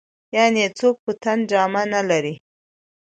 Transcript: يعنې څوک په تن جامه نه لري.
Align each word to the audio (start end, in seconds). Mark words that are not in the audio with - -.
يعنې 0.35 0.63
څوک 0.79 0.95
په 1.05 1.11
تن 1.23 1.39
جامه 1.51 1.81
نه 1.93 2.01
لري. 2.09 2.35